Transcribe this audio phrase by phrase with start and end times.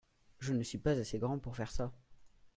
[0.39, 1.91] je ne suis pas assez grand pour faire ça.